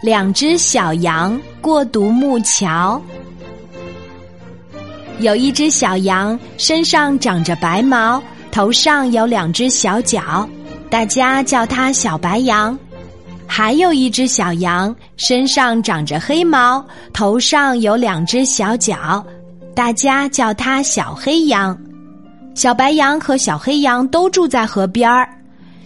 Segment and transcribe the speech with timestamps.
[0.00, 3.02] 两只小羊过独木桥。
[5.18, 8.22] 有一只小羊身上长着白毛，
[8.52, 10.48] 头上有两只小角，
[10.88, 12.78] 大家叫它小白羊。
[13.44, 19.24] 还有一只小羊身上长着黑毛，头上有两只小角，
[19.74, 21.76] 大家叫它小黑羊。
[22.54, 25.28] 小白羊和小黑羊都住在河边儿，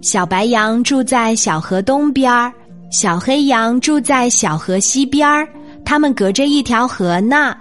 [0.00, 2.52] 小白羊住在小河东边儿。
[2.90, 5.46] 小黑羊住在小河西边儿，
[5.84, 7.56] 它们隔着一条河呢。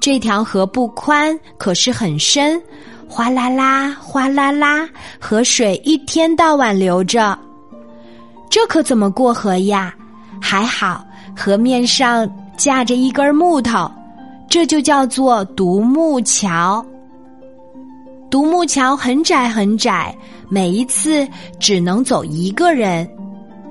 [0.00, 2.60] 这条河不宽，可是很深，
[3.08, 7.38] 哗啦啦，哗啦啦，河水一天到晚流着。
[8.50, 9.94] 这可怎么过河呀？
[10.40, 11.04] 还好，
[11.36, 13.90] 河面上架着一根木头，
[14.48, 16.84] 这就叫做独木桥。
[18.30, 20.14] 独木桥很窄很窄，
[20.48, 21.26] 每一次
[21.58, 23.08] 只能走一个人。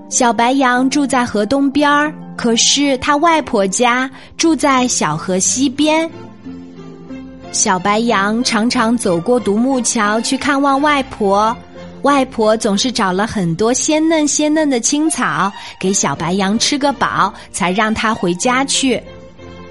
[0.09, 6.09] 小白羊住在河东边儿，可是他外婆家住在小河西边。
[7.51, 11.55] 小白羊常常走过独木桥去看望外婆，
[12.03, 19.01] 外婆总是找了很多鲜嫩鲜嫩的青草给小白羊吃个饱，才让它回家去。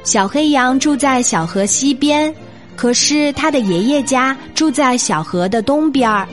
[0.04, 2.32] 小黑羊住在小河西边，
[2.76, 6.28] 可是他的爷爷家住在小河的东边儿。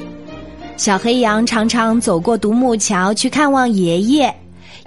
[0.76, 4.34] 小黑羊常常走过独木桥去看望爷爷，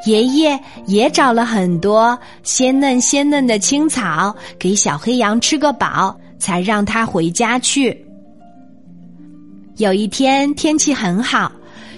[0.05, 7.97] 爷爷也找了很多鲜嫩鲜嫩的青草给小黑羊吃个饱，才让它回家去。
[9.77, 11.51] 有一天天气很好，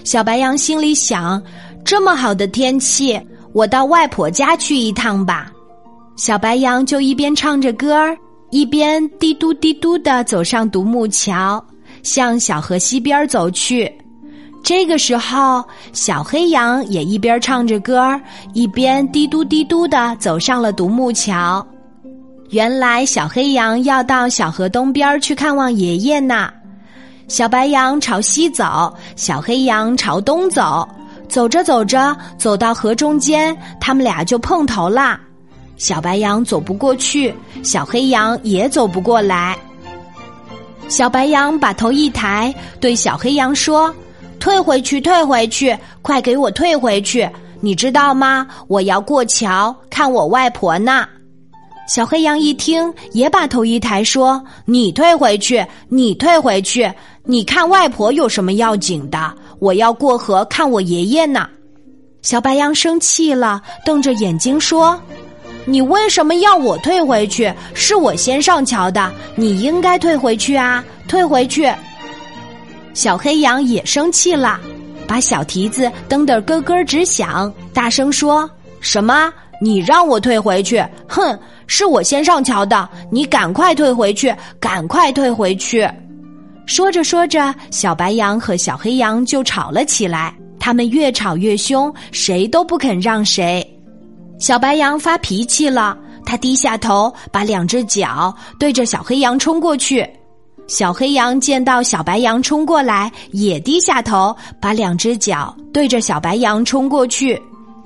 [0.03, 1.41] 小白羊心里想：
[1.83, 3.19] 这么好的天气，
[3.53, 5.51] 我到外婆家去一趟吧。
[6.15, 8.17] 小白羊就一边唱着歌儿，
[8.51, 11.63] 一边滴嘟滴嘟的走上独木桥。
[12.03, 13.91] 向小河西边走去，
[14.63, 18.19] 这个时候，小黑羊也一边唱着歌
[18.53, 21.65] 一边滴嘟滴嘟的走上了独木桥。
[22.49, 26.51] 原来，小黑羊要到小河东边去看望爷爷呢。
[27.27, 30.87] 小白羊朝西走，小黑羊朝东走。
[31.27, 35.21] 走着走着，走到河中间，他们俩就碰头啦。
[35.77, 37.31] 小白羊走不过去，
[37.61, 39.55] 小黑羊也走不过来。
[40.89, 43.93] 小白羊把头一抬，对小黑羊说
[44.39, 47.29] ：“退回去，退回去，快给我退回去！
[47.61, 48.47] 你知道吗？
[48.67, 51.07] 我要过桥看我外婆呢。”
[51.87, 56.91] 小黑羊一听，也把头一抬，说：“你退回去，你退回去！
[57.23, 59.31] 你看外婆有什么要紧的？
[59.59, 61.47] 我要过河看我爷爷呢。”
[62.23, 64.99] 小白羊生气了，瞪着眼睛说。
[65.69, 67.53] 你为什么要我退回去？
[67.75, 70.83] 是我先上桥的，你应该退回去啊！
[71.07, 71.71] 退回去！
[72.95, 74.59] 小黑羊也生气了，
[75.07, 78.49] 把小蹄子蹬得咯咯直响，大声说
[78.81, 79.31] ：“什么？
[79.61, 80.83] 你让我退回去？
[81.07, 81.37] 哼！
[81.67, 84.33] 是我先上桥的，你赶快退回去！
[84.59, 85.87] 赶快退回去！”
[86.65, 93.63] 说着说着，小白羊和小黑羊就吵了起来，他们越吵越凶，谁都不肯让谁。
[94.39, 100.09] 小白羊发脾气了，他低下头，把两只脚对着小黑羊冲过去。
[100.65, 107.39] 小黑羊见到小白羊冲过来，也低下头，把两只脚对着小白羊冲过去。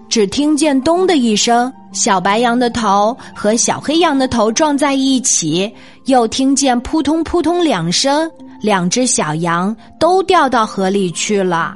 [0.09, 5.73] 只听见“咚”的一声，小白羊的头和小黑羊的头撞在一起，
[6.05, 8.29] 又听见“扑通扑通”两声，
[8.61, 11.73] 两只小羊都掉到河里去了。